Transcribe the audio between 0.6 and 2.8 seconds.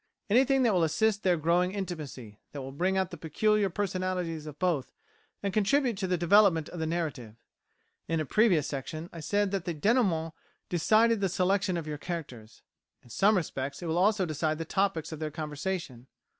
that will assist their growing intimacy, that will